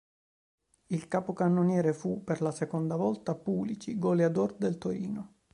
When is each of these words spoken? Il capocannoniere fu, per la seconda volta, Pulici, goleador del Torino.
Il 0.87 1.07
capocannoniere 1.07 1.93
fu, 1.93 2.23
per 2.23 2.41
la 2.41 2.49
seconda 2.49 2.95
volta, 2.95 3.35
Pulici, 3.35 3.99
goleador 3.99 4.55
del 4.55 4.79
Torino. 4.79 5.33